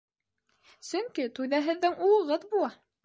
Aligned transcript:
Сөнки 0.87 1.27
туйҙа 1.39 1.59
һеҙҙең 1.67 2.03
улығыҙ 2.09 2.49
була! 2.55 2.73